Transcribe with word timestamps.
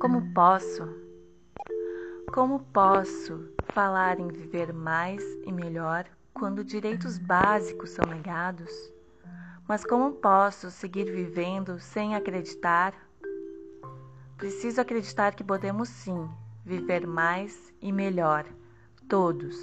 Como 0.00 0.32
posso? 0.32 0.88
Como 2.32 2.60
posso 2.72 3.52
falar 3.74 4.20
em 4.20 4.28
viver 4.28 4.72
mais 4.72 5.20
e 5.44 5.50
melhor 5.50 6.06
quando 6.32 6.62
direitos 6.62 7.18
básicos 7.18 7.90
são 7.90 8.06
negados? 8.06 8.70
Mas 9.66 9.84
como 9.84 10.12
posso 10.12 10.70
seguir 10.70 11.10
vivendo 11.10 11.80
sem 11.80 12.14
acreditar? 12.14 12.94
Preciso 14.36 14.80
acreditar 14.80 15.34
que 15.34 15.42
podemos 15.42 15.88
sim 15.88 16.30
viver 16.64 17.04
mais 17.04 17.74
e 17.82 17.90
melhor, 17.90 18.46
todos. 19.08 19.56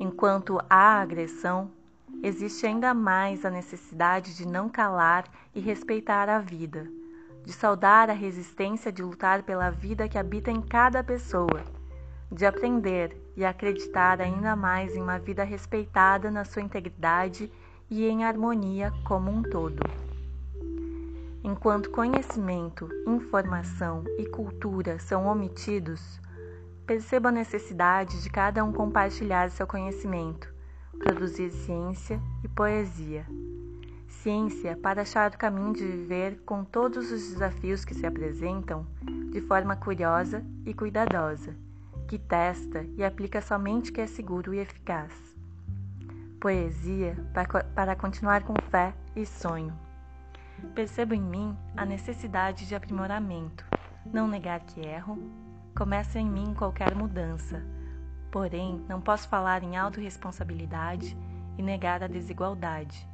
Enquanto 0.00 0.58
há 0.70 1.02
agressão, 1.02 1.70
existe 2.22 2.66
ainda 2.66 2.94
mais 2.94 3.44
a 3.44 3.50
necessidade 3.50 4.34
de 4.34 4.48
não 4.48 4.70
calar 4.70 5.24
e 5.54 5.60
respeitar 5.60 6.30
a 6.30 6.38
vida 6.38 6.90
de 7.50 7.56
saudar 7.56 8.08
a 8.08 8.12
resistência 8.12 8.92
de 8.92 9.02
lutar 9.02 9.42
pela 9.42 9.70
vida 9.70 10.08
que 10.08 10.16
habita 10.16 10.52
em 10.52 10.62
cada 10.62 11.02
pessoa, 11.02 11.64
de 12.30 12.46
aprender 12.46 13.20
e 13.36 13.44
acreditar 13.44 14.20
ainda 14.20 14.54
mais 14.54 14.94
em 14.94 15.02
uma 15.02 15.18
vida 15.18 15.42
respeitada 15.42 16.30
na 16.30 16.44
sua 16.44 16.62
integridade 16.62 17.50
e 17.90 18.06
em 18.06 18.22
harmonia 18.22 18.92
como 19.02 19.32
um 19.32 19.42
todo. 19.42 19.82
Enquanto 21.42 21.90
conhecimento, 21.90 22.88
informação 23.04 24.04
e 24.16 24.26
cultura 24.26 25.00
são 25.00 25.26
omitidos, 25.26 26.20
perceba 26.86 27.30
a 27.30 27.32
necessidade 27.32 28.22
de 28.22 28.30
cada 28.30 28.62
um 28.62 28.72
compartilhar 28.72 29.50
seu 29.50 29.66
conhecimento, 29.66 30.54
produzir 31.00 31.50
ciência 31.50 32.20
e 32.44 32.48
poesia 32.48 33.26
ciência 34.10 34.76
para 34.76 35.02
achar 35.02 35.30
o 35.30 35.38
caminho 35.38 35.72
de 35.72 35.84
viver 35.84 36.40
com 36.44 36.64
todos 36.64 37.10
os 37.10 37.28
desafios 37.30 37.84
que 37.84 37.94
se 37.94 38.04
apresentam 38.04 38.86
de 39.30 39.40
forma 39.40 39.76
curiosa 39.76 40.44
e 40.66 40.74
cuidadosa, 40.74 41.54
que 42.08 42.18
testa 42.18 42.84
e 42.96 43.04
aplica 43.04 43.40
somente 43.40 43.90
o 43.90 43.94
que 43.94 44.00
é 44.00 44.06
seguro 44.06 44.52
e 44.52 44.58
eficaz. 44.58 45.12
Poesia 46.40 47.16
para 47.74 47.94
continuar 47.94 48.42
com 48.42 48.54
fé 48.70 48.92
e 49.14 49.24
sonho. 49.24 49.72
Percebo 50.74 51.14
em 51.14 51.22
mim 51.22 51.56
a 51.76 51.86
necessidade 51.86 52.66
de 52.66 52.74
aprimoramento, 52.74 53.64
não 54.04 54.26
negar 54.28 54.60
que 54.60 54.80
erro. 54.80 55.18
Começa 55.74 56.18
em 56.18 56.28
mim 56.28 56.52
qualquer 56.52 56.94
mudança, 56.94 57.62
porém 58.30 58.84
não 58.88 59.00
posso 59.00 59.28
falar 59.28 59.62
em 59.62 59.76
autorresponsabilidade 59.76 61.16
e 61.56 61.62
negar 61.62 62.02
a 62.02 62.06
desigualdade 62.06 63.09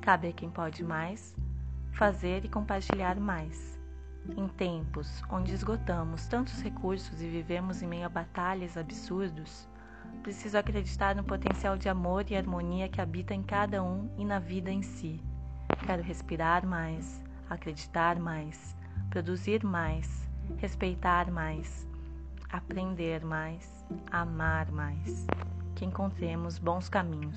Cabe 0.00 0.28
a 0.28 0.32
quem 0.32 0.50
pode 0.50 0.84
mais 0.84 1.34
fazer 1.92 2.44
e 2.44 2.48
compartilhar 2.48 3.18
mais. 3.18 3.78
Em 4.36 4.48
tempos 4.48 5.22
onde 5.30 5.54
esgotamos 5.54 6.26
tantos 6.26 6.60
recursos 6.60 7.22
e 7.22 7.28
vivemos 7.28 7.80
em 7.80 7.86
meio 7.86 8.06
a 8.06 8.08
batalhas 8.08 8.76
absurdos, 8.76 9.68
preciso 10.22 10.58
acreditar 10.58 11.14
no 11.14 11.24
potencial 11.24 11.78
de 11.78 11.88
amor 11.88 12.24
e 12.28 12.36
harmonia 12.36 12.88
que 12.88 13.00
habita 13.00 13.34
em 13.34 13.42
cada 13.42 13.82
um 13.82 14.10
e 14.18 14.24
na 14.24 14.38
vida 14.38 14.70
em 14.70 14.82
si. 14.82 15.22
Quero 15.86 16.02
respirar 16.02 16.66
mais, 16.66 17.22
acreditar 17.48 18.18
mais, 18.18 18.76
produzir 19.10 19.64
mais, 19.64 20.28
respeitar 20.58 21.30
mais, 21.30 21.86
aprender 22.50 23.24
mais, 23.24 23.86
amar 24.10 24.70
mais. 24.70 25.26
Que 25.74 25.84
encontremos 25.84 26.58
bons 26.58 26.88
caminhos. 26.88 27.36